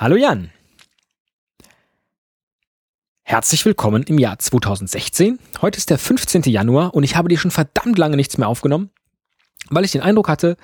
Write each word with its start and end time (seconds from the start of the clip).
Hallo 0.00 0.14
Jan. 0.14 0.52
Herzlich 3.24 3.64
willkommen 3.64 4.04
im 4.04 4.16
Jahr 4.16 4.38
2016. 4.38 5.40
Heute 5.60 5.76
ist 5.76 5.90
der 5.90 5.98
15. 5.98 6.42
Januar 6.42 6.94
und 6.94 7.02
ich 7.02 7.16
habe 7.16 7.28
dir 7.28 7.36
schon 7.36 7.50
verdammt 7.50 7.98
lange 7.98 8.14
nichts 8.14 8.38
mehr 8.38 8.46
aufgenommen, 8.46 8.90
weil 9.70 9.84
ich 9.84 9.90
den 9.90 10.00
Eindruck 10.00 10.28
hatte, 10.28 10.56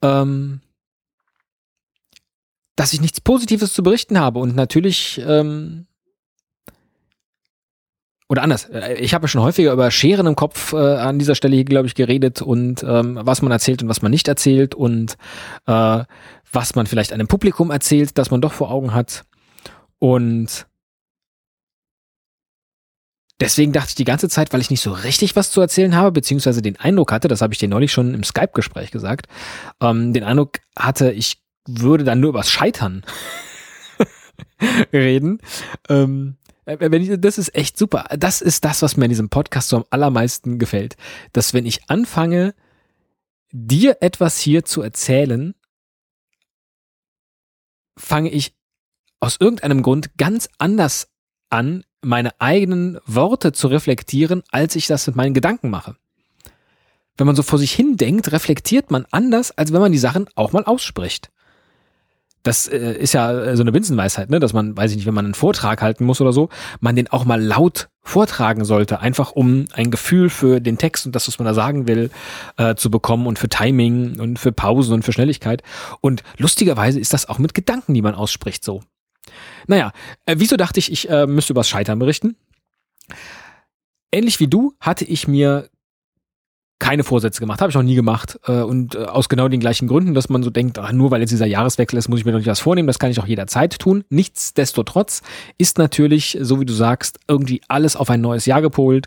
ähm, 0.00 0.60
dass 2.76 2.92
ich 2.92 3.00
nichts 3.00 3.20
Positives 3.20 3.74
zu 3.74 3.82
berichten 3.82 4.20
habe 4.20 4.38
und 4.38 4.54
natürlich 4.54 5.20
ähm, 5.26 5.88
oder 8.32 8.42
anders, 8.42 8.64
äh, 8.70 8.94
ich 8.94 9.12
habe 9.12 9.24
ja 9.24 9.28
schon 9.28 9.42
häufiger 9.42 9.74
über 9.74 9.90
Scheren 9.90 10.26
im 10.26 10.36
Kopf 10.36 10.72
äh, 10.72 10.76
an 10.76 11.18
dieser 11.18 11.34
Stelle 11.34 11.54
hier, 11.54 11.66
glaube 11.66 11.86
ich, 11.86 11.94
geredet 11.94 12.40
und 12.40 12.82
ähm, 12.82 13.18
was 13.20 13.42
man 13.42 13.52
erzählt 13.52 13.82
und 13.82 13.90
was 13.90 14.00
man 14.00 14.10
nicht 14.10 14.26
erzählt 14.26 14.74
und 14.74 15.18
äh, 15.66 16.04
was 16.50 16.74
man 16.74 16.86
vielleicht 16.86 17.12
einem 17.12 17.28
Publikum 17.28 17.70
erzählt, 17.70 18.16
das 18.16 18.30
man 18.30 18.40
doch 18.40 18.54
vor 18.54 18.70
Augen 18.70 18.94
hat. 18.94 19.26
Und 19.98 20.66
deswegen 23.38 23.72
dachte 23.72 23.90
ich 23.90 23.96
die 23.96 24.04
ganze 24.04 24.30
Zeit, 24.30 24.50
weil 24.54 24.62
ich 24.62 24.70
nicht 24.70 24.80
so 24.80 24.92
richtig 24.92 25.36
was 25.36 25.50
zu 25.50 25.60
erzählen 25.60 25.94
habe, 25.94 26.12
beziehungsweise 26.12 26.62
den 26.62 26.80
Eindruck 26.80 27.12
hatte, 27.12 27.28
das 27.28 27.42
habe 27.42 27.52
ich 27.52 27.58
dir 27.58 27.68
neulich 27.68 27.92
schon 27.92 28.14
im 28.14 28.24
Skype-Gespräch 28.24 28.92
gesagt, 28.92 29.26
ähm, 29.82 30.14
den 30.14 30.24
Eindruck 30.24 30.60
hatte, 30.74 31.12
ich 31.12 31.42
würde 31.68 32.04
dann 32.04 32.20
nur 32.20 32.30
übers 32.30 32.50
Scheitern 32.50 33.04
reden. 34.90 35.38
Ähm, 35.90 36.38
das 36.64 37.38
ist 37.38 37.54
echt 37.54 37.76
super. 37.76 38.04
Das 38.16 38.40
ist 38.40 38.64
das, 38.64 38.82
was 38.82 38.96
mir 38.96 39.06
in 39.06 39.10
diesem 39.10 39.28
Podcast 39.28 39.68
so 39.68 39.76
am 39.78 39.84
allermeisten 39.90 40.58
gefällt. 40.58 40.96
Dass 41.32 41.54
wenn 41.54 41.66
ich 41.66 41.90
anfange, 41.90 42.54
dir 43.50 43.98
etwas 44.00 44.38
hier 44.38 44.64
zu 44.64 44.82
erzählen, 44.82 45.54
fange 47.98 48.30
ich 48.30 48.54
aus 49.20 49.36
irgendeinem 49.38 49.82
Grund 49.82 50.16
ganz 50.16 50.48
anders 50.58 51.08
an, 51.50 51.84
meine 52.00 52.40
eigenen 52.40 52.98
Worte 53.06 53.52
zu 53.52 53.68
reflektieren, 53.68 54.42
als 54.50 54.74
ich 54.74 54.86
das 54.86 55.06
mit 55.06 55.16
meinen 55.16 55.34
Gedanken 55.34 55.70
mache. 55.70 55.96
Wenn 57.16 57.26
man 57.26 57.36
so 57.36 57.42
vor 57.42 57.58
sich 57.58 57.72
hin 57.72 57.96
denkt, 57.96 58.32
reflektiert 58.32 58.90
man 58.90 59.06
anders, 59.10 59.50
als 59.52 59.72
wenn 59.72 59.80
man 59.80 59.92
die 59.92 59.98
Sachen 59.98 60.28
auch 60.34 60.52
mal 60.52 60.64
ausspricht. 60.64 61.30
Das 62.42 62.66
äh, 62.66 62.94
ist 62.94 63.12
ja 63.14 63.32
äh, 63.32 63.56
so 63.56 63.62
eine 63.62 63.72
Binsenweisheit, 63.72 64.30
ne? 64.30 64.40
dass 64.40 64.52
man, 64.52 64.76
weiß 64.76 64.90
ich 64.90 64.96
nicht, 64.96 65.06
wenn 65.06 65.14
man 65.14 65.24
einen 65.24 65.34
Vortrag 65.34 65.80
halten 65.80 66.04
muss 66.04 66.20
oder 66.20 66.32
so, 66.32 66.48
man 66.80 66.96
den 66.96 67.08
auch 67.08 67.24
mal 67.24 67.40
laut 67.40 67.88
vortragen 68.02 68.64
sollte, 68.64 69.00
einfach 69.00 69.32
um 69.32 69.66
ein 69.74 69.92
Gefühl 69.92 70.28
für 70.28 70.60
den 70.60 70.76
Text 70.76 71.06
und 71.06 71.14
das, 71.14 71.28
was 71.28 71.38
man 71.38 71.46
da 71.46 71.54
sagen 71.54 71.86
will, 71.86 72.10
äh, 72.56 72.74
zu 72.74 72.90
bekommen 72.90 73.26
und 73.26 73.38
für 73.38 73.48
Timing 73.48 74.18
und 74.18 74.38
für 74.38 74.50
Pausen 74.50 74.92
und 74.92 75.04
für 75.04 75.12
Schnelligkeit. 75.12 75.62
Und 76.00 76.24
lustigerweise 76.36 76.98
ist 76.98 77.12
das 77.12 77.28
auch 77.28 77.38
mit 77.38 77.54
Gedanken, 77.54 77.94
die 77.94 78.02
man 78.02 78.14
ausspricht, 78.14 78.64
so. 78.64 78.82
Naja, 79.68 79.92
äh, 80.26 80.36
wieso 80.38 80.56
dachte 80.56 80.80
ich, 80.80 80.90
ich 80.90 81.08
äh, 81.08 81.26
müsste 81.26 81.52
übers 81.52 81.68
Scheitern 81.68 82.00
berichten? 82.00 82.36
Ähnlich 84.10 84.40
wie 84.40 84.48
du 84.48 84.74
hatte 84.80 85.04
ich 85.04 85.28
mir 85.28 85.70
keine 86.82 87.04
Vorsätze 87.04 87.38
gemacht, 87.38 87.60
habe 87.60 87.70
ich 87.70 87.76
noch 87.76 87.84
nie 87.84 87.94
gemacht 87.94 88.40
äh, 88.48 88.60
und 88.60 88.96
äh, 88.96 89.04
aus 89.04 89.28
genau 89.28 89.46
den 89.46 89.60
gleichen 89.60 89.86
Gründen, 89.86 90.14
dass 90.14 90.28
man 90.28 90.42
so 90.42 90.50
denkt, 90.50 90.80
ach, 90.80 90.90
nur 90.90 91.12
weil 91.12 91.20
jetzt 91.20 91.30
dieser 91.30 91.46
Jahreswechsel 91.46 91.96
ist, 91.96 92.08
muss 92.08 92.18
ich 92.18 92.24
mir 92.24 92.32
doch 92.32 92.40
nicht 92.40 92.48
was 92.48 92.58
vornehmen, 92.58 92.88
das 92.88 92.98
kann 92.98 93.12
ich 93.12 93.20
auch 93.20 93.26
jederzeit 93.26 93.78
tun. 93.78 94.02
Nichtsdestotrotz 94.10 95.22
ist 95.58 95.78
natürlich, 95.78 96.36
so 96.40 96.60
wie 96.60 96.64
du 96.64 96.72
sagst, 96.72 97.20
irgendwie 97.28 97.60
alles 97.68 97.94
auf 97.94 98.10
ein 98.10 98.20
neues 98.20 98.46
Jahr 98.46 98.60
gepolt 98.60 99.06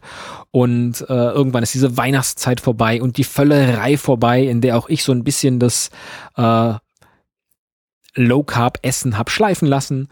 und 0.51 1.01
äh, 1.01 1.13
irgendwann 1.13 1.63
ist 1.63 1.73
diese 1.73 1.97
Weihnachtszeit 1.97 2.61
vorbei 2.61 3.01
und 3.01 3.17
die 3.17 3.25
Völlerei 3.25 3.97
vorbei, 3.97 4.43
in 4.43 4.61
der 4.61 4.77
auch 4.77 4.87
ich 4.87 5.03
so 5.03 5.11
ein 5.11 5.25
bisschen 5.25 5.59
das 5.59 5.89
äh, 6.37 6.75
Low 8.15 8.43
Carb 8.43 8.79
Essen 8.83 9.17
hab 9.17 9.29
schleifen 9.29 9.67
lassen 9.67 10.07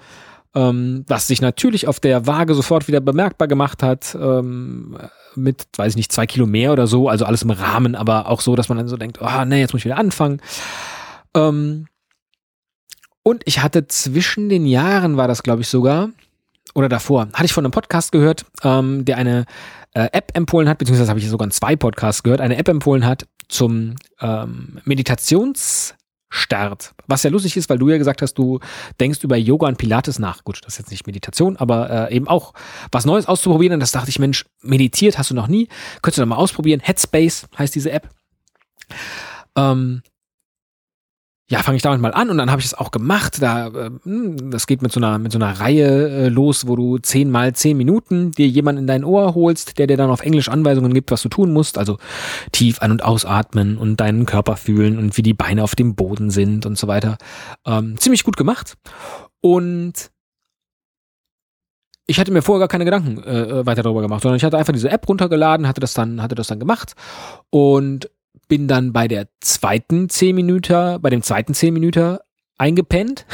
ähm, 0.55 1.03
was 1.07 1.27
sich 1.27 1.41
natürlich 1.41 1.87
auf 1.87 1.99
der 1.99 2.27
Waage 2.27 2.53
sofort 2.53 2.87
wieder 2.87 3.01
bemerkbar 3.01 3.47
gemacht 3.47 3.81
hat, 3.81 4.15
ähm, 4.19 4.97
mit, 5.35 5.65
weiß 5.75 5.93
ich 5.93 5.97
nicht, 5.97 6.11
zwei 6.11 6.27
Kilo 6.27 6.45
mehr 6.45 6.71
oder 6.71 6.85
so, 6.85 7.09
also 7.09 7.25
alles 7.25 7.41
im 7.41 7.49
Rahmen, 7.49 7.95
aber 7.95 8.27
auch 8.29 8.41
so, 8.41 8.55
dass 8.55 8.69
man 8.69 8.77
dann 8.77 8.87
so 8.87 8.97
denkt, 8.97 9.19
oh 9.21 9.45
nee, 9.45 9.59
jetzt 9.59 9.73
muss 9.73 9.81
ich 9.81 9.85
wieder 9.85 9.97
anfangen. 9.97 10.41
Ähm, 11.33 11.87
und 13.23 13.41
ich 13.45 13.63
hatte 13.63 13.87
zwischen 13.87 14.49
den 14.49 14.65
Jahren, 14.65 15.17
war 15.17 15.27
das 15.27 15.43
glaube 15.43 15.61
ich 15.61 15.67
sogar, 15.67 16.09
oder 16.75 16.89
davor, 16.89 17.29
hatte 17.33 17.45
ich 17.45 17.53
von 17.53 17.65
einem 17.65 17.71
Podcast 17.71 18.11
gehört, 18.11 18.45
ähm, 18.63 19.05
der 19.05 19.17
eine 19.17 19.45
äh, 19.93 20.09
App 20.11 20.31
empfohlen 20.35 20.69
hat, 20.69 20.77
beziehungsweise 20.77 21.09
habe 21.09 21.19
ich 21.19 21.29
sogar 21.29 21.49
zwei 21.49 21.75
Podcasts 21.75 22.21
gehört, 22.21 22.41
eine 22.41 22.57
App 22.57 22.67
empfohlen 22.67 23.05
hat 23.05 23.25
zum 23.47 23.95
ähm, 24.21 24.79
Meditations- 24.85 25.95
Start. 26.35 26.95
Was 27.05 27.21
ja 27.21 27.29
lustig 27.29 27.55
ist, 27.57 27.69
weil 27.69 27.77
du 27.77 27.89
ja 27.89 27.99
gesagt 27.99 28.23
hast, 28.23 28.33
du 28.33 28.59
denkst 28.99 29.23
über 29.23 29.35
Yoga 29.35 29.67
und 29.67 29.77
Pilates 29.77 30.17
nach. 30.17 30.43
Gut, 30.43 30.61
das 30.63 30.73
ist 30.73 30.79
jetzt 30.79 30.89
nicht 30.89 31.05
Meditation, 31.05 31.57
aber 31.57 32.09
äh, 32.09 32.15
eben 32.15 32.27
auch 32.27 32.53
was 32.91 33.05
Neues 33.05 33.27
auszuprobieren. 33.27 33.75
Und 33.75 33.81
das 33.81 33.91
dachte 33.91 34.09
ich, 34.09 34.17
Mensch, 34.17 34.43
meditiert 34.61 35.19
hast 35.19 35.29
du 35.29 35.35
noch 35.35 35.47
nie. 35.47 35.67
Könntest 36.01 36.17
du 36.17 36.21
doch 36.23 36.29
mal 36.29 36.37
ausprobieren. 36.37 36.79
Headspace 36.79 37.45
heißt 37.55 37.75
diese 37.75 37.91
App. 37.91 38.09
Ähm, 39.55 40.01
ja, 41.53 41.61
fange 41.61 41.75
ich 41.75 41.83
damit 41.83 42.01
mal 42.01 42.15
an 42.15 42.31
und 42.31 42.39
dann 42.39 42.49
habe 42.49 42.61
ich 42.61 42.65
es 42.65 42.73
auch 42.73 42.89
gemacht. 42.89 43.39
Da, 43.39 43.67
äh, 43.67 43.91
hm, 44.03 44.49
das 44.49 44.65
geht 44.65 44.81
mit 44.81 44.91
so 44.91 44.99
einer 44.99 45.19
mit 45.19 45.31
so 45.31 45.37
einer 45.37 45.59
Reihe 45.59 46.09
äh, 46.09 46.27
los, 46.27 46.67
wo 46.67 46.75
du 46.75 46.97
zehn 46.97 47.29
mal 47.29 47.53
zehn 47.53 47.77
Minuten 47.77 48.31
dir 48.31 48.47
jemanden 48.47 48.81
in 48.81 48.87
dein 48.87 49.03
Ohr 49.03 49.35
holst, 49.35 49.77
der 49.77 49.85
dir 49.85 49.95
dann 49.95 50.09
auf 50.09 50.21
Englisch 50.21 50.49
Anweisungen 50.49 50.95
gibt, 50.95 51.11
was 51.11 51.21
du 51.21 51.29
tun 51.29 51.53
musst. 51.53 51.77
Also 51.77 51.99
tief 52.51 52.79
ein- 52.79 52.89
und 52.89 53.03
ausatmen 53.03 53.77
und 53.77 53.97
deinen 53.97 54.25
Körper 54.25 54.57
fühlen 54.57 54.97
und 54.97 55.15
wie 55.15 55.21
die 55.21 55.35
Beine 55.35 55.63
auf 55.63 55.75
dem 55.75 55.93
Boden 55.93 56.31
sind 56.31 56.65
und 56.65 56.75
so 56.75 56.87
weiter. 56.87 57.19
Ähm, 57.67 57.99
ziemlich 57.99 58.23
gut 58.23 58.35
gemacht. 58.35 58.73
Und 59.39 60.09
ich 62.07 62.19
hatte 62.19 62.31
mir 62.31 62.41
vorher 62.41 62.61
gar 62.61 62.67
keine 62.67 62.85
Gedanken 62.85 63.23
äh, 63.23 63.63
weiter 63.63 63.83
darüber 63.83 64.01
gemacht, 64.01 64.23
sondern 64.23 64.37
ich 64.37 64.43
hatte 64.43 64.57
einfach 64.57 64.73
diese 64.73 64.89
App 64.89 65.07
runtergeladen, 65.07 65.67
hatte 65.67 65.81
das 65.81 65.93
dann, 65.93 66.19
hatte 66.19 66.33
das 66.33 66.47
dann 66.47 66.59
gemacht 66.59 66.95
und 67.51 68.09
bin 68.47 68.67
dann 68.67 68.93
bei 68.93 69.07
der 69.07 69.27
zweiten 69.41 70.09
10 70.09 70.35
Minuten, 70.35 71.01
bei 71.01 71.09
dem 71.09 71.21
zweiten 71.21 71.53
10 71.53 71.73
Minuten 71.73 72.17
eingepennt, 72.57 73.25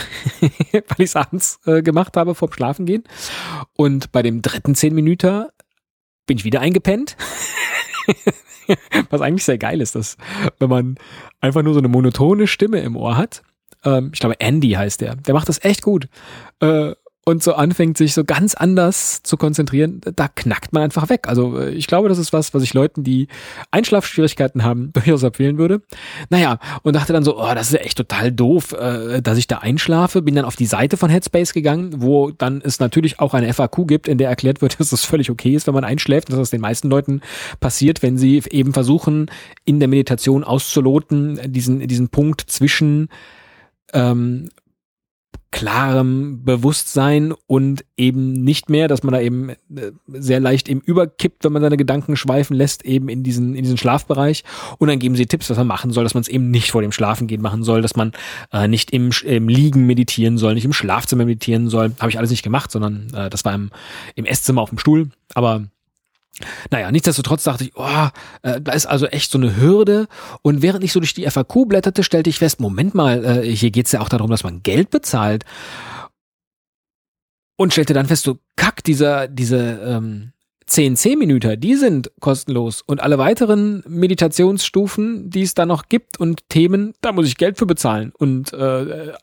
weil 0.71 0.81
ich 0.97 1.09
es 1.09 1.15
abends 1.15 1.59
äh, 1.65 1.81
gemacht 1.81 2.17
habe 2.17 2.35
vorm 2.35 2.53
Schlafengehen. 2.53 3.03
Und 3.75 4.11
bei 4.11 4.21
dem 4.21 4.41
dritten 4.41 4.75
10 4.75 4.93
Minuten 4.93 5.45
bin 6.25 6.37
ich 6.37 6.45
wieder 6.45 6.61
eingepennt. 6.61 7.17
Was 9.09 9.21
eigentlich 9.21 9.45
sehr 9.45 9.57
geil 9.57 9.81
ist, 9.81 9.95
dass 9.95 10.17
wenn 10.59 10.69
man 10.69 10.95
einfach 11.41 11.63
nur 11.63 11.73
so 11.73 11.79
eine 11.79 11.87
monotone 11.87 12.47
Stimme 12.47 12.79
im 12.79 12.95
Ohr 12.95 13.17
hat. 13.17 13.41
Ähm, 13.83 14.11
ich 14.13 14.19
glaube, 14.19 14.39
Andy 14.39 14.71
heißt 14.71 15.01
der. 15.01 15.15
Der 15.15 15.33
macht 15.33 15.49
das 15.49 15.63
echt 15.63 15.81
gut. 15.81 16.07
Äh, 16.59 16.93
und 17.29 17.43
so 17.43 17.53
anfängt, 17.53 17.97
sich 17.97 18.13
so 18.13 18.23
ganz 18.23 18.55
anders 18.55 19.23
zu 19.23 19.37
konzentrieren, 19.37 20.01
da 20.15 20.27
knackt 20.27 20.73
man 20.73 20.83
einfach 20.83 21.09
weg. 21.09 21.27
Also 21.27 21.57
äh, 21.59 21.71
ich 21.71 21.87
glaube, 21.87 22.09
das 22.09 22.17
ist 22.17 22.33
was, 22.33 22.53
was 22.53 22.63
ich 22.63 22.73
Leuten, 22.73 23.03
die 23.03 23.27
Einschlafschwierigkeiten 23.71 24.63
haben, 24.63 24.91
durchaus 24.93 25.23
empfehlen 25.23 25.57
würde. 25.57 25.81
Naja, 26.29 26.59
und 26.83 26.95
dachte 26.95 27.13
dann 27.13 27.23
so, 27.23 27.39
oh, 27.39 27.53
das 27.53 27.71
ist 27.71 27.79
echt 27.79 27.97
total 27.97 28.31
doof, 28.31 28.73
äh, 28.73 29.21
dass 29.21 29.37
ich 29.37 29.47
da 29.47 29.59
einschlafe. 29.59 30.21
Bin 30.21 30.35
dann 30.35 30.45
auf 30.45 30.55
die 30.55 30.65
Seite 30.65 30.97
von 30.97 31.09
Headspace 31.09 31.53
gegangen, 31.53 32.01
wo 32.01 32.31
dann 32.31 32.61
es 32.63 32.79
natürlich 32.79 33.19
auch 33.19 33.33
eine 33.33 33.53
FAQ 33.53 33.87
gibt, 33.87 34.07
in 34.07 34.17
der 34.17 34.29
erklärt 34.29 34.61
wird, 34.61 34.79
dass 34.79 34.91
es 34.91 35.05
völlig 35.05 35.29
okay 35.29 35.53
ist, 35.53 35.67
wenn 35.67 35.73
man 35.73 35.83
einschläft, 35.83 36.29
dass 36.29 36.37
das 36.37 36.49
den 36.49 36.61
meisten 36.61 36.89
Leuten 36.89 37.21
passiert, 37.59 38.01
wenn 38.01 38.17
sie 38.17 38.43
eben 38.49 38.73
versuchen, 38.73 39.29
in 39.65 39.79
der 39.79 39.87
Meditation 39.87 40.43
auszuloten, 40.43 41.39
diesen, 41.45 41.87
diesen 41.87 42.09
Punkt 42.09 42.41
zwischen 42.41 43.09
ähm, 43.93 44.49
klarem 45.51 46.43
Bewusstsein 46.43 47.33
und 47.47 47.83
eben 47.97 48.33
nicht 48.33 48.69
mehr, 48.69 48.87
dass 48.87 49.03
man 49.03 49.13
da 49.13 49.21
eben 49.21 49.49
äh, 49.49 49.55
sehr 50.07 50.39
leicht 50.39 50.69
eben 50.69 50.81
überkippt, 50.81 51.43
wenn 51.43 51.53
man 51.53 51.61
seine 51.61 51.77
Gedanken 51.77 52.15
schweifen 52.15 52.55
lässt, 52.55 52.85
eben 52.85 53.09
in 53.09 53.23
diesen, 53.23 53.55
in 53.55 53.63
diesen 53.63 53.77
Schlafbereich. 53.77 54.43
Und 54.77 54.89
dann 54.89 54.99
geben 54.99 55.15
sie 55.15 55.25
Tipps, 55.25 55.49
was 55.49 55.57
man 55.57 55.67
machen 55.67 55.91
soll, 55.91 56.03
dass 56.03 56.13
man 56.13 56.21
es 56.21 56.27
eben 56.27 56.51
nicht 56.51 56.71
vor 56.71 56.81
dem 56.81 56.91
Schlafengehen 56.91 57.41
machen 57.41 57.63
soll, 57.63 57.81
dass 57.81 57.95
man 57.95 58.11
äh, 58.51 58.67
nicht 58.67 58.91
im, 58.91 59.09
im 59.25 59.47
Liegen 59.47 59.85
meditieren 59.85 60.37
soll, 60.37 60.53
nicht 60.53 60.65
im 60.65 60.73
Schlafzimmer 60.73 61.25
meditieren 61.25 61.69
soll. 61.69 61.93
Habe 61.99 62.11
ich 62.11 62.17
alles 62.17 62.29
nicht 62.29 62.43
gemacht, 62.43 62.71
sondern 62.71 63.07
äh, 63.13 63.29
das 63.29 63.43
war 63.43 63.55
im, 63.55 63.71
im 64.15 64.25
Esszimmer 64.25 64.61
auf 64.61 64.69
dem 64.69 64.77
Stuhl. 64.77 65.09
Aber 65.33 65.65
naja, 66.71 66.91
nichtsdestotrotz 66.91 67.43
dachte 67.43 67.65
ich, 67.65 67.71
oh, 67.75 68.07
äh, 68.43 68.61
da 68.61 68.71
ist 68.71 68.85
also 68.85 69.07
echt 69.07 69.31
so 69.31 69.37
eine 69.37 69.57
Hürde. 69.57 70.07
Und 70.41 70.61
während 70.61 70.83
ich 70.83 70.93
so 70.93 70.99
durch 70.99 71.13
die 71.13 71.29
FAQ 71.29 71.67
blätterte, 71.67 72.03
stellte 72.03 72.29
ich 72.29 72.39
fest, 72.39 72.59
Moment 72.59 72.95
mal, 72.95 73.25
äh, 73.25 73.55
hier 73.55 73.71
geht's 73.71 73.91
ja 73.91 74.01
auch 74.01 74.09
darum, 74.09 74.29
dass 74.29 74.43
man 74.43 74.63
Geld 74.63 74.89
bezahlt. 74.89 75.43
Und 77.57 77.73
stellte 77.73 77.93
dann 77.93 78.05
fest, 78.05 78.23
so 78.23 78.37
kack, 78.55 78.83
dieser, 78.83 79.27
diese 79.27 79.81
ähm, 79.83 80.31
10-10-Minüter, 80.69 81.57
die 81.57 81.75
sind 81.75 82.11
kostenlos. 82.21 82.81
Und 82.81 83.01
alle 83.01 83.17
weiteren 83.17 83.83
Meditationsstufen, 83.87 85.29
die 85.29 85.41
es 85.41 85.55
da 85.55 85.65
noch 85.65 85.89
gibt 85.89 86.19
und 86.19 86.47
Themen, 86.47 86.93
da 87.01 87.11
muss 87.11 87.27
ich 87.27 87.35
Geld 87.35 87.57
für 87.57 87.65
bezahlen. 87.65 88.13
Und 88.17 88.53
äh, 88.53 89.13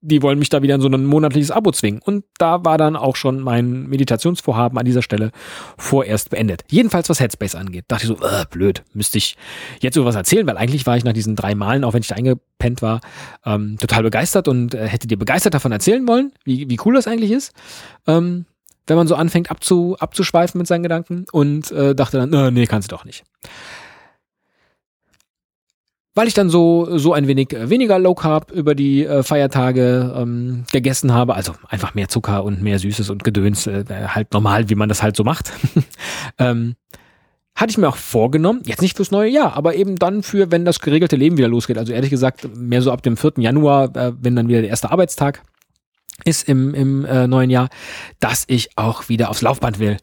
die 0.00 0.22
wollen 0.22 0.38
mich 0.38 0.48
da 0.48 0.62
wieder 0.62 0.74
in 0.74 0.80
so 0.80 0.88
ein 0.88 1.04
monatliches 1.04 1.50
Abo 1.50 1.72
zwingen. 1.72 2.00
Und 2.02 2.24
da 2.38 2.64
war 2.64 2.78
dann 2.78 2.96
auch 2.96 3.16
schon 3.16 3.40
mein 3.40 3.88
Meditationsvorhaben 3.88 4.78
an 4.78 4.84
dieser 4.84 5.02
Stelle 5.02 5.30
vorerst 5.76 6.30
beendet. 6.30 6.62
Jedenfalls 6.68 7.08
was 7.08 7.20
Headspace 7.20 7.54
angeht. 7.54 7.84
Dachte 7.88 8.04
ich 8.04 8.08
so, 8.08 8.26
äh, 8.26 8.44
blöd, 8.50 8.82
müsste 8.92 9.18
ich 9.18 9.36
jetzt 9.80 9.94
sowas 9.94 10.14
erzählen, 10.14 10.46
weil 10.46 10.56
eigentlich 10.56 10.86
war 10.86 10.96
ich 10.96 11.04
nach 11.04 11.12
diesen 11.12 11.36
drei 11.36 11.54
Malen, 11.54 11.84
auch 11.84 11.92
wenn 11.92 12.02
ich 12.02 12.08
da 12.08 12.14
eingepennt 12.14 12.82
war, 12.82 13.00
ähm, 13.44 13.76
total 13.78 14.02
begeistert 14.02 14.48
und 14.48 14.74
äh, 14.74 14.86
hätte 14.86 15.08
dir 15.08 15.18
begeistert 15.18 15.54
davon 15.54 15.72
erzählen 15.72 16.06
wollen, 16.06 16.32
wie, 16.44 16.68
wie 16.68 16.78
cool 16.84 16.94
das 16.94 17.06
eigentlich 17.06 17.32
ist. 17.32 17.52
Ähm, 18.06 18.46
wenn 18.86 18.96
man 18.96 19.06
so 19.06 19.14
anfängt 19.14 19.50
abzu, 19.50 19.96
abzuschweifen 19.98 20.58
mit 20.58 20.66
seinen 20.66 20.82
Gedanken 20.82 21.24
und 21.30 21.70
äh, 21.70 21.94
dachte 21.94 22.18
dann, 22.18 22.32
äh, 22.32 22.50
nee, 22.50 22.66
kannst 22.66 22.90
du 22.90 22.96
doch 22.96 23.04
nicht 23.04 23.24
weil 26.20 26.28
ich 26.28 26.34
dann 26.34 26.50
so 26.50 26.98
so 26.98 27.14
ein 27.14 27.26
wenig 27.28 27.54
äh, 27.54 27.70
weniger 27.70 27.98
Low 27.98 28.14
Carb 28.14 28.50
über 28.50 28.74
die 28.74 29.06
äh, 29.06 29.22
Feiertage 29.22 30.14
ähm, 30.14 30.64
gegessen 30.70 31.14
habe, 31.14 31.34
also 31.34 31.54
einfach 31.66 31.94
mehr 31.94 32.08
Zucker 32.08 32.44
und 32.44 32.60
mehr 32.60 32.78
Süßes 32.78 33.08
und 33.08 33.24
Gedöns, 33.24 33.66
äh, 33.66 33.86
halt 33.88 34.34
normal, 34.34 34.68
wie 34.68 34.74
man 34.74 34.90
das 34.90 35.02
halt 35.02 35.16
so 35.16 35.24
macht. 35.24 35.50
ähm, 36.38 36.74
hatte 37.54 37.70
ich 37.70 37.78
mir 37.78 37.88
auch 37.88 37.96
vorgenommen, 37.96 38.60
jetzt 38.66 38.82
nicht 38.82 38.98
fürs 38.98 39.10
neue 39.10 39.30
Jahr, 39.30 39.56
aber 39.56 39.76
eben 39.76 39.96
dann 39.96 40.22
für, 40.22 40.50
wenn 40.50 40.66
das 40.66 40.80
geregelte 40.80 41.16
Leben 41.16 41.38
wieder 41.38 41.48
losgeht. 41.48 41.78
Also 41.78 41.94
ehrlich 41.94 42.10
gesagt, 42.10 42.54
mehr 42.54 42.82
so 42.82 42.92
ab 42.92 43.02
dem 43.02 43.16
4. 43.16 43.32
Januar, 43.38 43.96
äh, 43.96 44.12
wenn 44.20 44.36
dann 44.36 44.48
wieder 44.48 44.60
der 44.60 44.68
erste 44.68 44.90
Arbeitstag 44.90 45.40
ist 46.24 46.48
im, 46.48 46.74
im 46.74 47.04
äh, 47.04 47.26
neuen 47.26 47.50
Jahr, 47.50 47.68
dass 48.18 48.44
ich 48.46 48.70
auch 48.76 49.08
wieder 49.08 49.30
aufs 49.30 49.42
Laufband 49.42 49.78
will. 49.78 49.96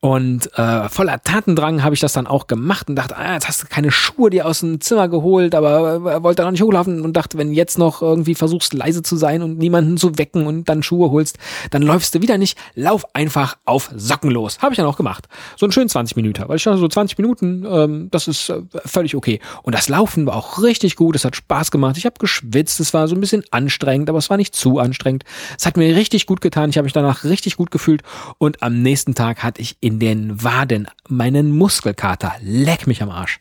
Und 0.00 0.52
äh, 0.58 0.88
voller 0.88 1.22
Tatendrang 1.22 1.82
habe 1.82 1.94
ich 1.94 2.00
das 2.00 2.12
dann 2.12 2.26
auch 2.26 2.46
gemacht 2.46 2.88
und 2.88 2.96
dachte, 2.96 3.16
ah, 3.16 3.34
jetzt 3.34 3.48
hast 3.48 3.62
du 3.62 3.66
keine 3.66 3.90
Schuhe 3.90 4.30
dir 4.30 4.46
aus 4.46 4.60
dem 4.60 4.80
Zimmer 4.80 5.08
geholt, 5.08 5.54
aber 5.54 5.94
äh, 5.96 6.22
wollte 6.22 6.42
dann 6.42 6.52
nicht 6.52 6.62
hochlaufen 6.62 7.02
und 7.02 7.16
dachte, 7.16 7.38
wenn 7.38 7.52
jetzt 7.52 7.78
noch 7.78 8.02
irgendwie 8.02 8.34
versuchst 8.34 8.74
leise 8.74 9.02
zu 9.02 9.16
sein 9.16 9.42
und 9.42 9.58
niemanden 9.58 9.96
zu 9.96 10.18
wecken 10.18 10.46
und 10.46 10.68
dann 10.68 10.82
Schuhe 10.82 11.10
holst, 11.10 11.38
dann 11.70 11.82
läufst 11.82 12.14
du 12.14 12.22
wieder 12.22 12.38
nicht. 12.38 12.58
Lauf 12.74 13.04
einfach 13.14 13.56
auf 13.64 13.90
Socken 13.94 14.30
los. 14.30 14.58
Habe 14.60 14.72
ich 14.72 14.76
dann 14.76 14.86
auch 14.86 14.96
gemacht. 14.96 15.28
So 15.56 15.66
einen 15.66 15.72
schönen 15.72 15.88
20 15.88 16.16
Minuten. 16.16 16.44
Weil 16.46 16.56
ich 16.56 16.64
dachte, 16.64 16.78
so 16.78 16.88
20 16.88 17.18
Minuten, 17.18 17.66
ähm, 17.68 18.08
das 18.10 18.28
ist 18.28 18.48
äh, 18.48 18.62
völlig 18.84 19.14
okay. 19.14 19.40
Und 19.62 19.74
das 19.74 19.88
Laufen 19.88 20.26
war 20.26 20.36
auch 20.36 20.62
richtig 20.62 20.96
gut. 20.96 21.16
Es 21.16 21.24
hat 21.24 21.36
Spaß 21.36 21.70
gemacht. 21.70 21.96
Ich 21.96 22.06
habe 22.06 22.16
geschwitzt. 22.18 22.80
Es 22.80 22.94
war 22.94 23.08
so 23.08 23.14
ein 23.14 23.20
bisschen 23.20 23.44
anstrengend, 23.50 24.08
aber 24.08 24.18
es 24.18 24.30
war 24.30 24.36
nicht 24.36 24.54
zu 24.54 24.78
anstrengend. 24.78 25.24
Es 25.58 25.66
hat 25.66 25.76
mir 25.76 25.96
richtig 25.96 26.26
gut 26.26 26.40
getan. 26.40 26.70
Ich 26.70 26.78
habe 26.78 26.84
mich 26.84 26.92
danach 26.92 27.24
richtig 27.24 27.56
gut 27.56 27.70
gefühlt. 27.70 28.02
Und 28.38 28.62
am 28.62 28.80
nächsten 28.80 29.14
Tag 29.14 29.42
hatte 29.42 29.60
ich 29.60 29.76
in 29.80 29.98
den 29.98 30.42
Waden 30.42 30.86
meinen 31.08 31.50
Muskelkater. 31.50 32.36
Leck 32.40 32.86
mich 32.86 33.02
am 33.02 33.10
Arsch. 33.10 33.40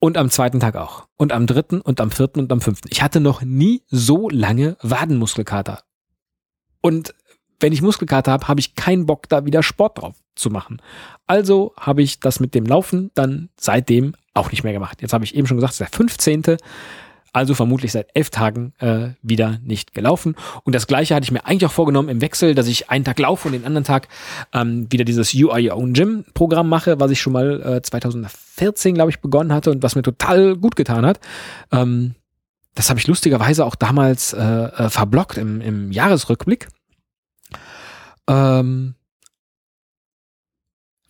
Und 0.00 0.16
am 0.16 0.30
zweiten 0.30 0.58
Tag 0.58 0.74
auch. 0.74 1.06
Und 1.16 1.32
am 1.32 1.46
dritten 1.46 1.80
und 1.80 2.00
am 2.00 2.10
vierten 2.10 2.40
und 2.40 2.50
am 2.50 2.60
fünften. 2.60 2.88
Ich 2.90 3.02
hatte 3.02 3.20
noch 3.20 3.42
nie 3.42 3.82
so 3.86 4.28
lange 4.28 4.76
Wadenmuskelkater. 4.82 5.82
Und 6.80 7.14
wenn 7.60 7.72
ich 7.72 7.82
Muskelkater 7.82 8.32
habe, 8.32 8.48
habe 8.48 8.58
ich 8.58 8.74
keinen 8.74 9.06
Bock, 9.06 9.28
da 9.28 9.44
wieder 9.44 9.62
Sport 9.62 9.98
drauf 9.98 10.16
zu 10.34 10.50
machen. 10.50 10.82
Also 11.26 11.72
habe 11.78 12.02
ich 12.02 12.18
das 12.18 12.40
mit 12.40 12.54
dem 12.54 12.64
Laufen 12.64 13.10
dann 13.14 13.50
seitdem 13.60 14.14
auch 14.34 14.50
nicht 14.50 14.64
mehr 14.64 14.72
gemacht. 14.72 15.02
Jetzt 15.02 15.12
habe 15.12 15.24
ich 15.24 15.34
eben 15.34 15.46
schon 15.46 15.58
gesagt, 15.58 15.74
es 15.74 15.80
ist 15.80 15.92
der 15.92 15.96
15 15.96 16.56
also 17.32 17.54
vermutlich 17.54 17.92
seit 17.92 18.08
elf 18.14 18.30
Tagen 18.30 18.72
äh, 18.78 19.10
wieder 19.22 19.58
nicht 19.62 19.94
gelaufen. 19.94 20.34
Und 20.64 20.74
das 20.74 20.86
gleiche 20.86 21.14
hatte 21.14 21.24
ich 21.24 21.30
mir 21.30 21.46
eigentlich 21.46 21.66
auch 21.66 21.72
vorgenommen 21.72 22.08
im 22.08 22.20
Wechsel, 22.20 22.54
dass 22.54 22.66
ich 22.66 22.90
einen 22.90 23.04
Tag 23.04 23.18
laufe 23.18 23.48
und 23.48 23.52
den 23.52 23.64
anderen 23.64 23.84
Tag 23.84 24.08
ähm, 24.52 24.86
wieder 24.90 25.04
dieses 25.04 25.32
You 25.32 25.50
Are 25.50 25.60
Your 25.62 25.76
Own 25.76 25.92
Gym 25.92 26.24
Programm 26.34 26.68
mache, 26.68 26.98
was 27.00 27.10
ich 27.10 27.20
schon 27.20 27.32
mal 27.32 27.62
äh, 27.62 27.82
2014, 27.82 28.94
glaube 28.94 29.10
ich, 29.10 29.20
begonnen 29.20 29.52
hatte 29.52 29.70
und 29.70 29.82
was 29.82 29.94
mir 29.94 30.02
total 30.02 30.56
gut 30.56 30.76
getan 30.76 31.06
hat. 31.06 31.20
Ähm, 31.72 32.14
das 32.74 32.88
habe 32.88 32.98
ich 33.00 33.06
lustigerweise 33.06 33.64
auch 33.64 33.74
damals 33.74 34.32
äh, 34.32 34.40
äh, 34.40 34.90
verblockt 34.90 35.36
im, 35.36 35.60
im 35.60 35.92
Jahresrückblick. 35.92 36.68
Ähm, 38.28 38.94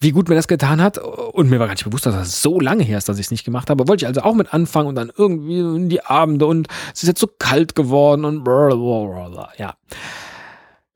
wie 0.00 0.12
gut 0.12 0.28
mir 0.28 0.34
das 0.34 0.48
getan 0.48 0.80
hat. 0.80 0.98
Und 0.98 1.50
mir 1.50 1.60
war 1.60 1.66
gar 1.66 1.74
nicht 1.74 1.84
bewusst, 1.84 2.06
dass 2.06 2.14
das 2.14 2.42
so 2.42 2.58
lange 2.58 2.82
her 2.82 2.98
ist, 2.98 3.08
dass 3.08 3.18
ich 3.18 3.26
es 3.26 3.30
nicht 3.30 3.44
gemacht 3.44 3.68
habe. 3.68 3.86
Wollte 3.86 4.04
ich 4.04 4.08
also 4.08 4.22
auch 4.22 4.34
mit 4.34 4.52
anfangen 4.52 4.88
und 4.88 4.94
dann 4.94 5.12
irgendwie 5.14 5.58
in 5.58 5.88
die 5.90 6.04
Abende 6.04 6.46
und 6.46 6.68
es 6.94 7.02
ist 7.02 7.08
jetzt 7.08 7.20
so 7.20 7.28
kalt 7.38 7.74
geworden 7.74 8.24
und 8.24 8.42
blablabla. 8.42 9.52
ja. 9.58 9.76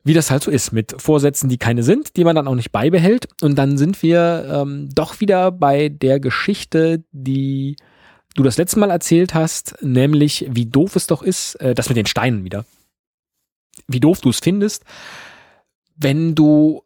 Wie 0.07 0.15
das 0.15 0.31
halt 0.31 0.43
so 0.43 0.51
ist 0.51 0.73
mit 0.73 1.01
Vorsätzen, 1.01 1.49
die 1.49 1.57
keine 1.57 1.83
sind, 1.83 2.17
die 2.17 2.25
man 2.25 2.37
dann 2.37 2.47
auch 2.47 2.55
nicht 2.55 2.73
beibehält. 2.73 3.29
Und 3.41 3.57
dann 3.57 3.79
sind 3.79 4.03
wir 4.03 4.47
ähm, 4.51 4.91
doch 4.95 5.21
wieder 5.21 5.51
bei 5.51 5.89
der 5.89 6.21
Geschichte, 6.21 7.05
die 7.13 7.77
du 8.35 8.43
das 8.43 8.59
letzte 8.59 8.81
Mal 8.81 8.91
erzählt 8.91 9.33
hast, 9.33 9.77
nämlich 9.83 10.47
wie 10.51 10.67
doof 10.67 10.97
es 10.97 11.07
doch 11.07 11.23
ist, 11.23 11.55
äh, 11.57 11.75
das 11.75 11.89
mit 11.89 11.97
den 11.97 12.07
Steinen 12.07 12.45
wieder. 12.45 12.67
Wie 13.87 14.01
doof 14.01 14.21
du 14.21 14.29
es 14.29 14.41
findest, 14.41 14.85
wenn 15.97 16.35
du 16.35 16.83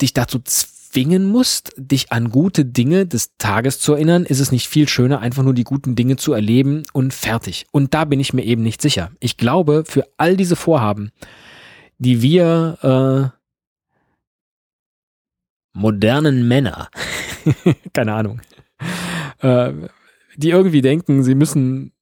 dich 0.00 0.14
dazu 0.14 0.38
zwingst, 0.38 0.75
zwingen 0.96 1.26
musst, 1.26 1.74
dich 1.76 2.10
an 2.10 2.30
gute 2.30 2.64
Dinge 2.64 3.04
des 3.04 3.36
Tages 3.36 3.80
zu 3.80 3.92
erinnern, 3.92 4.24
ist 4.24 4.40
es 4.40 4.50
nicht 4.50 4.66
viel 4.66 4.88
schöner, 4.88 5.20
einfach 5.20 5.42
nur 5.42 5.52
die 5.52 5.62
guten 5.62 5.94
Dinge 5.94 6.16
zu 6.16 6.32
erleben 6.32 6.84
und 6.94 7.12
fertig. 7.12 7.66
Und 7.70 7.92
da 7.92 8.06
bin 8.06 8.18
ich 8.18 8.32
mir 8.32 8.44
eben 8.44 8.62
nicht 8.62 8.80
sicher. 8.80 9.10
Ich 9.20 9.36
glaube, 9.36 9.84
für 9.86 10.08
all 10.16 10.38
diese 10.38 10.56
Vorhaben, 10.56 11.10
die 11.98 12.22
wir 12.22 13.32
äh, 13.34 13.38
modernen 15.74 16.48
Männer, 16.48 16.88
keine 17.92 18.14
Ahnung, 18.14 18.40
äh, 19.40 19.74
die 20.36 20.48
irgendwie 20.48 20.80
denken, 20.80 21.24
sie 21.24 21.34
müssen 21.34 21.92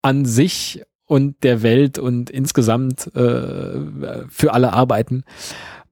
an 0.00 0.26
sich 0.26 0.84
und 1.06 1.42
der 1.42 1.62
Welt 1.64 1.98
und 1.98 2.30
insgesamt 2.30 3.12
äh, 3.16 4.28
für 4.28 4.52
alle 4.52 4.72
arbeiten. 4.72 5.24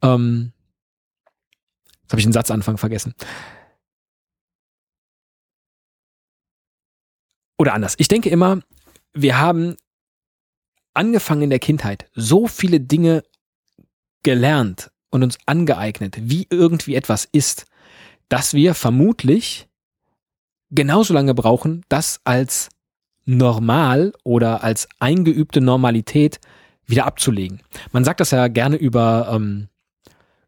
Ähm, 0.00 0.52
Jetzt 2.10 2.14
habe 2.14 2.20
ich 2.22 2.26
den 2.26 2.32
Satzanfang 2.32 2.76
vergessen. 2.76 3.14
Oder 7.56 7.72
anders. 7.72 7.94
Ich 7.98 8.08
denke 8.08 8.30
immer, 8.30 8.62
wir 9.12 9.38
haben 9.38 9.76
angefangen 10.92 11.42
in 11.42 11.50
der 11.50 11.60
Kindheit 11.60 12.10
so 12.12 12.48
viele 12.48 12.80
Dinge 12.80 13.22
gelernt 14.24 14.90
und 15.10 15.22
uns 15.22 15.38
angeeignet, 15.46 16.16
wie 16.20 16.48
irgendwie 16.50 16.96
etwas 16.96 17.28
ist, 17.30 17.66
dass 18.28 18.54
wir 18.54 18.74
vermutlich 18.74 19.68
genauso 20.72 21.14
lange 21.14 21.34
brauchen, 21.34 21.84
das 21.88 22.20
als 22.24 22.70
normal 23.24 24.12
oder 24.24 24.64
als 24.64 24.88
eingeübte 24.98 25.60
Normalität 25.60 26.40
wieder 26.86 27.06
abzulegen. 27.06 27.60
Man 27.92 28.02
sagt 28.02 28.18
das 28.18 28.32
ja 28.32 28.48
gerne 28.48 28.74
über 28.74 29.30
ähm, 29.32 29.68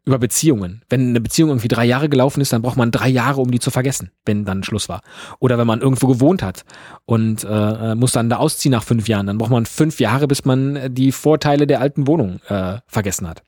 über 0.05 0.19
Beziehungen. 0.19 0.81
Wenn 0.89 1.09
eine 1.09 1.21
Beziehung 1.21 1.49
irgendwie 1.49 1.69
drei 1.69 1.85
Jahre 1.85 2.09
gelaufen 2.09 2.41
ist, 2.41 2.51
dann 2.51 2.61
braucht 2.61 2.77
man 2.77 2.91
drei 2.91 3.07
Jahre, 3.07 3.41
um 3.41 3.51
die 3.51 3.59
zu 3.59 3.71
vergessen, 3.71 4.11
wenn 4.25 4.45
dann 4.45 4.63
Schluss 4.63 4.89
war. 4.89 5.01
Oder 5.39 5.57
wenn 5.57 5.67
man 5.67 5.81
irgendwo 5.81 6.07
gewohnt 6.07 6.43
hat 6.43 6.65
und 7.05 7.45
äh, 7.49 7.95
muss 7.95 8.11
dann 8.11 8.29
da 8.29 8.37
ausziehen 8.37 8.71
nach 8.71 8.83
fünf 8.83 9.07
Jahren, 9.07 9.27
dann 9.27 9.37
braucht 9.37 9.51
man 9.51 9.65
fünf 9.65 9.99
Jahre, 9.99 10.27
bis 10.27 10.45
man 10.45 10.93
die 10.93 11.11
Vorteile 11.11 11.67
der 11.67 11.79
alten 11.79 12.07
Wohnung 12.07 12.41
äh, 12.49 12.79
vergessen 12.87 13.29
hat. 13.29 13.43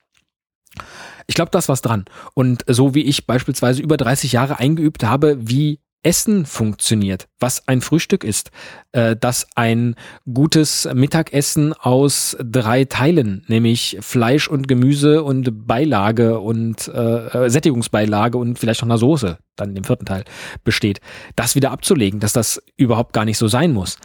Ich 1.27 1.35
glaube, 1.35 1.51
das 1.51 1.67
war's 1.69 1.81
dran. 1.81 2.05
Und 2.33 2.63
so 2.67 2.93
wie 2.93 3.03
ich 3.03 3.25
beispielsweise 3.25 3.81
über 3.81 3.97
30 3.97 4.31
Jahre 4.31 4.59
eingeübt 4.59 5.03
habe, 5.03 5.37
wie 5.39 5.79
Essen 6.05 6.45
funktioniert, 6.45 7.27
was 7.39 7.67
ein 7.67 7.81
Frühstück 7.81 8.23
ist, 8.23 8.51
äh, 8.91 9.15
dass 9.15 9.47
ein 9.55 9.95
gutes 10.31 10.87
Mittagessen 10.93 11.73
aus 11.73 12.37
drei 12.39 12.85
Teilen, 12.85 13.43
nämlich 13.47 13.97
Fleisch 14.01 14.47
und 14.47 14.67
Gemüse 14.67 15.23
und 15.23 15.67
Beilage 15.67 16.39
und 16.39 16.87
äh, 16.87 17.49
Sättigungsbeilage 17.49 18.37
und 18.37 18.59
vielleicht 18.59 18.81
noch 18.81 18.87
einer 18.87 18.99
Soße, 18.99 19.39
dann 19.55 19.75
im 19.75 19.83
vierten 19.83 20.05
Teil, 20.05 20.25
besteht. 20.63 21.01
Das 21.35 21.55
wieder 21.55 21.71
abzulegen, 21.71 22.19
dass 22.19 22.33
das 22.33 22.61
überhaupt 22.77 23.13
gar 23.13 23.25
nicht 23.25 23.39
so 23.39 23.47
sein 23.47 23.73
muss. 23.73 23.97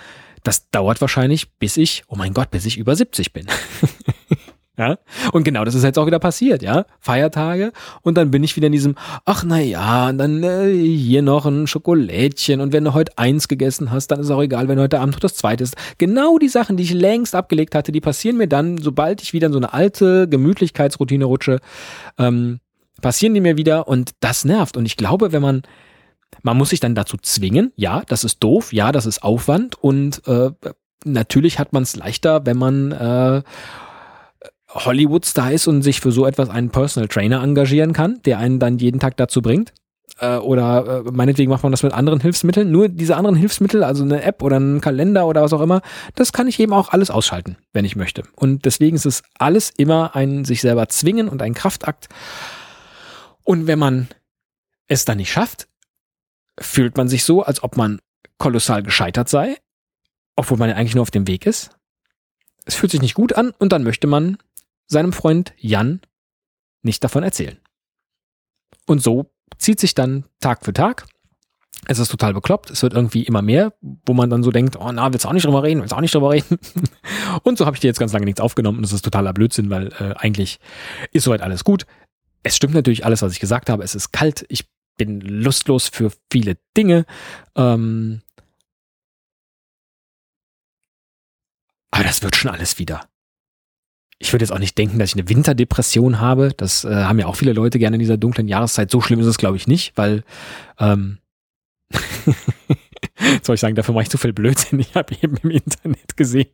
Das 0.43 0.71
dauert 0.71 1.03
wahrscheinlich, 1.03 1.53
bis 1.59 1.77
ich, 1.77 2.05
oh 2.09 2.17
mein 2.17 2.33
Gott, 2.33 2.51
bis 2.51 2.65
ich 2.65 2.79
über 2.79 2.97
70 2.97 3.35
bin. 3.35 3.47
Ja? 4.81 4.97
Und 5.33 5.45
genau 5.45 5.63
das 5.65 5.75
ist 5.75 5.85
jetzt 5.85 5.99
auch 5.99 6.07
wieder 6.07 6.19
passiert, 6.19 6.63
ja. 6.63 6.87
Feiertage 7.01 7.73
und 8.01 8.17
dann 8.17 8.31
bin 8.31 8.43
ich 8.43 8.57
wieder 8.57 8.69
in 8.69 8.73
diesem, 8.73 8.95
ach 9.27 9.45
na 9.47 9.61
ja, 9.61 10.11
dann 10.11 10.43
äh, 10.43 10.73
hier 10.73 11.21
noch 11.21 11.45
ein 11.45 11.67
Schokolädchen 11.67 12.63
und 12.63 12.73
wenn 12.73 12.85
du 12.85 12.95
heute 12.95 13.19
eins 13.19 13.47
gegessen 13.47 13.91
hast, 13.91 14.07
dann 14.07 14.21
ist 14.21 14.31
auch 14.31 14.41
egal, 14.41 14.69
wenn 14.69 14.81
heute 14.81 15.01
Abend 15.01 15.17
noch 15.17 15.21
das 15.21 15.35
zweite 15.35 15.65
ist. 15.65 15.77
Genau 15.99 16.39
die 16.39 16.49
Sachen, 16.49 16.79
die 16.79 16.85
ich 16.85 16.95
längst 16.95 17.35
abgelegt 17.35 17.75
hatte, 17.75 17.93
die 17.93 18.01
passieren 18.01 18.39
mir 18.39 18.49
dann, 18.49 18.79
sobald 18.79 19.21
ich 19.21 19.35
wieder 19.35 19.49
in 19.49 19.53
so 19.53 19.59
eine 19.59 19.75
alte 19.75 20.27
Gemütlichkeitsroutine 20.27 21.27
rutsche, 21.27 21.61
ähm, 22.19 22.61
passieren 23.03 23.35
die 23.35 23.43
mir 23.43 23.59
wieder 23.59 23.87
und 23.87 24.13
das 24.21 24.47
nervt. 24.47 24.79
Und 24.79 24.87
ich 24.87 24.97
glaube, 24.97 25.33
wenn 25.33 25.43
man 25.43 25.63
man 26.43 26.57
muss 26.57 26.71
sich 26.71 26.81
dann 26.81 26.95
dazu 26.95 27.19
zwingen, 27.21 27.73
ja, 27.77 28.03
das 28.07 28.25
ist 28.25 28.39
doof, 28.39 28.73
ja, 28.73 28.93
das 28.93 29.05
ist 29.05 29.23
Aufwand 29.23 29.77
und 29.83 30.27
äh, 30.27 30.53
natürlich 31.05 31.59
hat 31.59 31.73
man 31.73 31.83
es 31.83 31.97
leichter, 31.97 32.47
wenn 32.47 32.57
man 32.57 32.93
äh, 32.93 33.43
Hollywood-Star 34.73 35.53
ist 35.53 35.67
und 35.67 35.83
sich 35.83 36.01
für 36.01 36.13
so 36.13 36.27
etwas 36.27 36.49
einen 36.49 36.71
Personal 36.71 37.09
Trainer 37.09 37.43
engagieren 37.43 37.93
kann, 37.93 38.21
der 38.25 38.39
einen 38.39 38.59
dann 38.59 38.79
jeden 38.79 39.01
Tag 39.01 39.17
dazu 39.17 39.43
bringt. 39.43 39.73
äh, 40.21 40.37
oder 40.37 41.05
äh, 41.07 41.11
meinetwegen 41.11 41.51
macht 41.51 41.63
man 41.63 41.73
das 41.73 41.83
mit 41.83 41.93
anderen 41.93 42.21
Hilfsmitteln. 42.21 42.71
Nur 42.71 42.89
diese 42.89 43.17
anderen 43.17 43.37
Hilfsmittel, 43.37 43.83
also 43.83 44.05
eine 44.05 44.23
App 44.23 44.43
oder 44.43 44.59
ein 44.59 44.81
Kalender 44.81 45.27
oder 45.27 45.43
was 45.43 45.53
auch 45.53 45.61
immer, 45.61 45.83
das 46.15 46.33
kann 46.33 46.47
ich 46.47 46.61
eben 46.61 46.73
auch 46.73 46.91
alles 46.91 47.11
ausschalten, 47.11 47.57
wenn 47.73 47.85
ich 47.85 47.97
möchte. 47.97 48.23
Und 48.37 48.65
deswegen 48.65 48.97
ist 48.97 49.07
es 49.07 49.23
alles 49.39 49.71
immer 49.77 50.15
ein 50.15 50.45
sich 50.45 50.61
selber 50.61 50.89
zwingen 50.89 51.29
und 51.29 51.43
ein 51.43 51.55
Kraftakt. 51.55 52.09
Und 53.45 53.67
wenn 53.67 53.79
man 53.79 54.09
es 54.87 55.05
dann 55.05 55.19
nicht 55.19 55.33
schafft, 55.33 55.69
fühlt 56.59 56.97
man 56.97 57.09
sich 57.09 57.25
so, 57.25 57.43
als 57.43 57.63
ob 57.63 57.77
man 57.77 58.01
kolossal 58.39 58.83
gescheitert 58.83 59.29
sei, 59.29 59.57
obwohl 60.37 60.59
man 60.59 60.69
ja 60.69 60.77
eigentlich 60.77 60.95
nur 60.95 61.03
auf 61.03 61.11
dem 61.11 61.27
Weg 61.27 61.47
ist. 61.47 61.71
Es 62.67 62.75
fühlt 62.75 62.93
sich 62.93 63.01
nicht 63.01 63.15
gut 63.15 63.33
an 63.33 63.53
und 63.59 63.73
dann 63.73 63.83
möchte 63.83 64.07
man 64.07 64.37
seinem 64.91 65.13
Freund 65.13 65.55
Jan 65.57 66.01
nicht 66.83 67.03
davon 67.03 67.23
erzählen. 67.23 67.59
Und 68.87 69.03
so 69.03 69.31
zieht 69.57 69.81
sich 69.81 69.95
dann 69.95 70.25
Tag 70.41 70.65
für 70.65 70.73
Tag. 70.73 71.07
Es 71.87 71.99
ist 71.99 72.11
total 72.11 72.35
bekloppt. 72.35 72.71
Es 72.71 72.83
wird 72.83 72.93
irgendwie 72.93 73.23
immer 73.23 73.41
mehr, 73.41 73.73
wo 73.81 74.13
man 74.13 74.29
dann 74.29 74.43
so 74.43 74.51
denkt, 74.51 74.77
oh 74.77 74.91
na, 74.93 75.13
willst 75.13 75.25
du 75.25 75.29
auch 75.29 75.33
nicht 75.33 75.47
drüber 75.47 75.63
reden, 75.63 75.81
willst 75.81 75.93
du 75.93 75.97
auch 75.97 76.01
nicht 76.01 76.15
drüber 76.15 76.31
reden. 76.31 76.59
und 77.43 77.57
so 77.57 77.67
habe 77.67 77.77
ich 77.77 77.81
dir 77.81 77.87
jetzt 77.87 78.01
ganz 78.01 78.13
lange 78.13 78.27
nichts 78.27 78.41
aufgenommen 78.41 78.79
und 78.79 78.83
das 78.83 78.93
ist 78.93 79.03
totaler 79.03 79.33
Blödsinn, 79.33 79.71
weil 79.71 79.89
äh, 79.99 80.15
eigentlich 80.17 80.59
ist 81.13 81.25
soweit 81.25 81.41
alles 81.41 81.65
gut. 81.65 81.87
Es 82.43 82.57
stimmt 82.57 82.75
natürlich 82.75 83.05
alles, 83.05 83.23
was 83.23 83.33
ich 83.33 83.41
gesagt 83.41 83.71
habe. 83.71 83.85
Es 83.85 83.95
ist 83.95 84.13
kalt. 84.13 84.45
Ich 84.49 84.69
bin 84.97 85.21
lustlos 85.21 85.89
für 85.89 86.13
viele 86.31 86.59
Dinge. 86.77 87.07
Ähm 87.55 88.23
aber 91.91 92.05
das 92.05 92.23
wird 92.23 92.37
schon 92.37 92.51
alles 92.51 92.79
wieder 92.79 93.09
ich 94.21 94.33
würde 94.33 94.45
jetzt 94.45 94.53
auch 94.53 94.59
nicht 94.59 94.77
denken, 94.77 94.99
dass 94.99 95.11
ich 95.11 95.17
eine 95.17 95.29
Winterdepression 95.29 96.21
habe. 96.21 96.53
Das 96.55 96.85
äh, 96.85 96.95
haben 96.95 97.19
ja 97.19 97.27
auch 97.27 97.37
viele 97.37 97.55
Leute 97.55 97.79
gerne 97.79 97.97
in 97.97 98.01
dieser 98.01 98.19
dunklen 98.19 98.49
Jahreszeit. 98.49 98.91
So 98.91 99.01
schlimm 99.01 99.19
ist 99.21 99.27
es, 99.27 99.39
glaube 99.39 99.57
ich, 99.57 99.67
nicht, 99.67 99.97
weil 99.97 100.25
ähm, 100.79 101.19
soll 103.43 103.55
ich 103.55 103.61
sagen, 103.61 103.75
dafür 103.75 103.95
mache 103.95 104.03
ich 104.03 104.11
zu 104.11 104.19
viel 104.19 104.35
Blödsinn. 104.35 104.79
Ich 104.79 104.95
habe 104.95 105.15
eben 105.23 105.39
im 105.43 105.51
Internet 105.51 106.17
gesehen. 106.17 106.51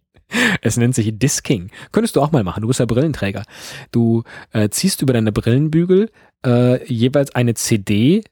Es 0.62 0.76
nennt 0.76 0.94
sich 0.94 1.18
Disking. 1.18 1.70
Könntest 1.90 2.14
du 2.14 2.22
auch 2.22 2.30
mal 2.30 2.44
machen. 2.44 2.60
Du 2.60 2.68
bist 2.68 2.80
ja 2.80 2.86
Brillenträger. 2.86 3.42
Du 3.90 4.22
äh, 4.52 4.68
ziehst 4.68 5.02
über 5.02 5.12
deine 5.12 5.32
Brillenbügel 5.32 6.10
äh, 6.44 6.84
jeweils 6.92 7.34
eine 7.34 7.54
CD 7.54 8.22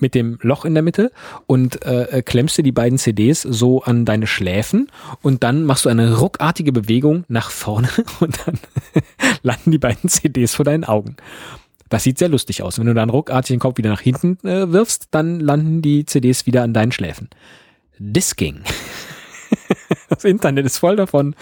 mit 0.00 0.14
dem 0.14 0.38
Loch 0.42 0.64
in 0.64 0.74
der 0.74 0.82
Mitte 0.82 1.12
und 1.46 1.84
äh, 1.84 2.18
äh 2.18 2.22
klemmst 2.22 2.58
dir 2.58 2.62
die 2.62 2.72
beiden 2.72 2.98
CDs 2.98 3.42
so 3.42 3.82
an 3.82 4.04
deine 4.04 4.26
Schläfen 4.26 4.90
und 5.22 5.42
dann 5.42 5.64
machst 5.64 5.84
du 5.84 5.88
eine 5.88 6.18
ruckartige 6.18 6.72
Bewegung 6.72 7.24
nach 7.28 7.50
vorne 7.50 7.88
und 8.20 8.38
dann 8.46 8.58
landen 9.42 9.70
die 9.70 9.78
beiden 9.78 10.08
CDs 10.08 10.54
vor 10.54 10.64
deinen 10.64 10.84
Augen. 10.84 11.16
Das 11.88 12.04
sieht 12.04 12.18
sehr 12.18 12.28
lustig 12.28 12.62
aus. 12.62 12.78
Wenn 12.78 12.86
du 12.86 12.94
dann 12.94 13.10
ruckartig 13.10 13.54
den 13.54 13.60
Kopf 13.60 13.76
wieder 13.76 13.90
nach 13.90 14.00
hinten 14.00 14.38
äh, 14.46 14.72
wirfst, 14.72 15.08
dann 15.10 15.40
landen 15.40 15.82
die 15.82 16.06
CDs 16.06 16.46
wieder 16.46 16.62
an 16.62 16.72
deinen 16.72 16.92
Schläfen. 16.92 17.28
Disking. 17.98 18.62
das 20.08 20.24
Internet 20.24 20.66
ist 20.66 20.78
voll 20.78 20.96
davon. 20.96 21.34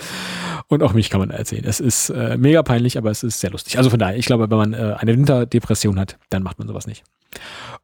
Und 0.68 0.82
auch 0.82 0.92
mich 0.92 1.10
kann 1.10 1.20
man 1.20 1.30
erzählen. 1.30 1.64
Es 1.64 1.80
ist 1.80 2.10
äh, 2.10 2.36
mega 2.36 2.62
peinlich, 2.62 2.98
aber 2.98 3.10
es 3.10 3.22
ist 3.22 3.40
sehr 3.40 3.50
lustig. 3.50 3.78
Also 3.78 3.90
von 3.90 3.98
daher, 3.98 4.16
ich 4.16 4.26
glaube, 4.26 4.50
wenn 4.50 4.56
man 4.58 4.74
äh, 4.74 4.96
eine 4.98 5.16
Winterdepression 5.16 5.98
hat, 5.98 6.18
dann 6.30 6.42
macht 6.42 6.58
man 6.58 6.66
sowas 6.66 6.86
nicht. 6.86 7.04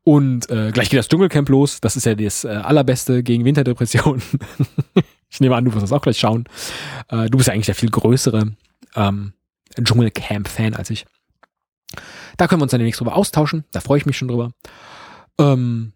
Und 0.04 0.50
äh, 0.50 0.70
gleich 0.70 0.90
geht 0.90 0.98
das 0.98 1.08
Dschungelcamp 1.08 1.48
los. 1.48 1.80
Das 1.80 1.96
ist 1.96 2.04
ja 2.04 2.14
das 2.14 2.44
äh, 2.44 2.48
allerbeste 2.48 3.22
gegen 3.22 3.44
Winterdepression. 3.46 4.22
ich 5.30 5.40
nehme 5.40 5.56
an, 5.56 5.64
du 5.64 5.72
wirst 5.72 5.82
das 5.82 5.92
auch 5.92 6.02
gleich 6.02 6.18
schauen. 6.18 6.44
Äh, 7.08 7.30
du 7.30 7.38
bist 7.38 7.48
ja 7.48 7.54
eigentlich 7.54 7.66
der 7.66 7.74
viel 7.74 7.90
größere 7.90 8.52
ähm, 8.96 9.32
Dschungelcamp-Fan 9.82 10.74
als 10.74 10.90
ich. 10.90 11.06
Da 12.36 12.48
können 12.48 12.60
wir 12.60 12.64
uns 12.64 12.72
dann 12.72 12.80
demnächst 12.80 13.00
drüber 13.00 13.16
austauschen. 13.16 13.64
Da 13.72 13.80
freue 13.80 13.98
ich 13.98 14.06
mich 14.06 14.18
schon 14.18 14.28
drüber. 14.28 14.50
Ähm, 15.38 15.92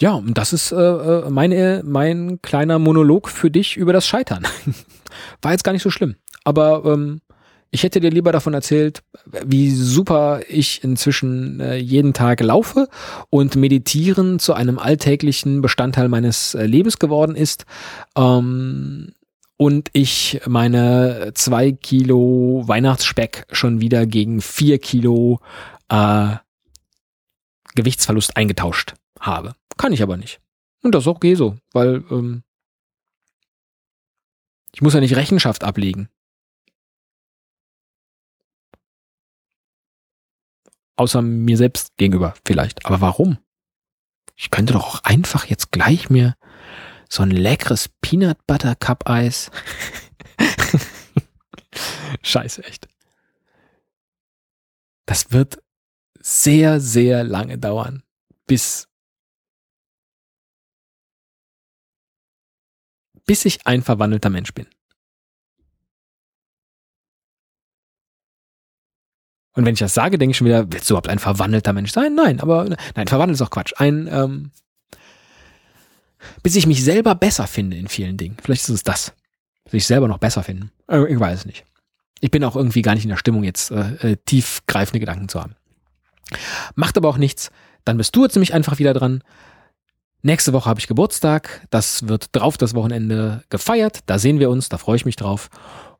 ja, 0.00 0.12
und 0.12 0.38
das 0.38 0.52
ist 0.52 0.70
äh, 0.70 0.76
äh 0.76 1.30
meine, 1.30 1.82
mein 1.84 2.40
kleiner 2.40 2.78
Monolog 2.78 3.28
für 3.28 3.50
dich 3.50 3.76
über 3.76 3.92
das 3.92 4.06
Scheitern. 4.06 4.46
War 5.42 5.52
jetzt 5.52 5.64
gar 5.64 5.72
nicht 5.72 5.82
so 5.82 5.90
schlimm. 5.90 6.14
Aber 6.44 6.84
ähm, 6.84 7.20
ich 7.70 7.82
hätte 7.82 8.00
dir 8.00 8.10
lieber 8.10 8.32
davon 8.32 8.54
erzählt, 8.54 9.02
wie 9.44 9.70
super 9.70 10.40
ich 10.48 10.82
inzwischen 10.82 11.60
äh, 11.60 11.76
jeden 11.76 12.14
Tag 12.14 12.40
laufe 12.40 12.88
und 13.30 13.56
meditieren 13.56 14.38
zu 14.38 14.54
einem 14.54 14.78
alltäglichen 14.78 15.60
Bestandteil 15.60 16.08
meines 16.08 16.54
äh, 16.54 16.64
Lebens 16.64 16.98
geworden 16.98 17.36
ist. 17.36 17.66
Ähm, 18.16 19.12
und 19.58 19.90
ich 19.92 20.40
meine 20.46 21.32
zwei 21.34 21.72
Kilo 21.72 22.62
Weihnachtsspeck 22.66 23.46
schon 23.50 23.80
wieder 23.80 24.06
gegen 24.06 24.40
vier 24.40 24.78
Kilo 24.78 25.40
äh, 25.88 26.36
Gewichtsverlust 27.74 28.36
eingetauscht 28.36 28.94
habe. 29.20 29.54
Kann 29.76 29.92
ich 29.92 30.02
aber 30.02 30.16
nicht. 30.16 30.40
Und 30.82 30.94
das 30.94 31.04
ist 31.04 31.08
okay 31.08 31.34
so, 31.34 31.56
weil 31.72 32.04
ähm, 32.10 32.44
ich 34.72 34.80
muss 34.80 34.94
ja 34.94 35.00
nicht 35.00 35.16
Rechenschaft 35.16 35.64
ablegen. 35.64 36.08
Außer 40.98 41.22
mir 41.22 41.56
selbst 41.56 41.96
gegenüber 41.96 42.34
vielleicht. 42.44 42.84
Aber 42.84 43.00
warum? 43.00 43.38
Ich 44.34 44.50
könnte 44.50 44.72
doch 44.72 44.84
auch 44.84 45.04
einfach 45.04 45.44
jetzt 45.46 45.70
gleich 45.70 46.10
mir 46.10 46.34
so 47.08 47.22
ein 47.22 47.30
leckeres 47.30 47.88
Peanut 48.00 48.44
Butter 48.48 48.74
Cup 48.74 49.08
Eis. 49.08 49.52
Scheiße, 52.22 52.64
echt. 52.64 52.88
Das 55.06 55.30
wird 55.30 55.62
sehr, 56.18 56.80
sehr 56.80 57.22
lange 57.22 57.58
dauern, 57.58 58.02
bis, 58.48 58.88
bis 63.24 63.44
ich 63.44 63.64
ein 63.68 63.82
verwandelter 63.82 64.30
Mensch 64.30 64.52
bin. 64.52 64.66
Und 69.58 69.64
wenn 69.64 69.72
ich 69.72 69.80
das 69.80 69.92
sage, 69.92 70.18
denke 70.18 70.30
ich 70.30 70.36
schon 70.36 70.46
wieder, 70.46 70.70
willst 70.70 70.88
du 70.88 70.94
überhaupt 70.94 71.08
ein 71.08 71.18
verwandelter 71.18 71.72
Mensch 71.72 71.90
sein? 71.90 72.14
Nein, 72.14 72.38
aber 72.38 72.76
nein, 72.94 73.08
verwandelt 73.08 73.34
ist 73.34 73.42
auch 73.42 73.50
Quatsch. 73.50 73.72
Ein, 73.76 74.08
ähm, 74.08 74.52
bis 76.44 76.54
ich 76.54 76.68
mich 76.68 76.84
selber 76.84 77.16
besser 77.16 77.48
finde 77.48 77.76
in 77.76 77.88
vielen 77.88 78.16
Dingen. 78.16 78.36
Vielleicht 78.40 78.62
ist 78.62 78.68
es 78.68 78.82
das. 78.84 79.14
Sich 79.68 79.84
selber 79.84 80.06
noch 80.06 80.18
besser 80.18 80.44
finden. 80.44 80.70
Äh, 80.88 81.12
ich 81.12 81.18
weiß 81.18 81.40
es 81.40 81.44
nicht. 81.44 81.64
Ich 82.20 82.30
bin 82.30 82.44
auch 82.44 82.54
irgendwie 82.54 82.82
gar 82.82 82.94
nicht 82.94 83.02
in 83.02 83.10
der 83.10 83.16
Stimmung, 83.16 83.42
jetzt 83.42 83.72
äh, 83.72 84.12
äh, 84.12 84.16
tiefgreifende 84.26 85.00
Gedanken 85.00 85.28
zu 85.28 85.42
haben. 85.42 85.56
Macht 86.76 86.96
aber 86.96 87.08
auch 87.08 87.18
nichts. 87.18 87.50
Dann 87.84 87.96
bist 87.96 88.14
du 88.14 88.22
jetzt 88.22 88.36
nämlich 88.36 88.54
einfach 88.54 88.78
wieder 88.78 88.94
dran. 88.94 89.24
Nächste 90.22 90.52
Woche 90.52 90.70
habe 90.70 90.78
ich 90.78 90.86
Geburtstag. 90.86 91.66
Das 91.70 92.06
wird 92.06 92.28
drauf 92.30 92.58
das 92.58 92.76
Wochenende 92.76 93.42
gefeiert. 93.50 94.02
Da 94.06 94.20
sehen 94.20 94.38
wir 94.38 94.50
uns. 94.50 94.68
Da 94.68 94.78
freue 94.78 94.94
ich 94.94 95.04
mich 95.04 95.16
drauf. 95.16 95.50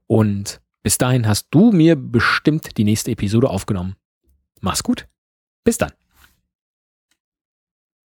Und 0.07 0.61
bis 0.89 0.97
dahin 0.97 1.29
hast 1.29 1.49
du 1.51 1.71
mir 1.71 1.97
bestimmt 1.97 2.79
die 2.79 2.85
nächste 2.85 3.11
Episode 3.11 3.51
aufgenommen. 3.51 3.97
Mach's 4.63 4.83
gut. 4.83 5.07
Bis 5.63 5.77
dann. 5.77 5.93